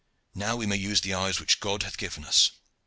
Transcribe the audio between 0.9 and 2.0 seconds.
the eyes which God hath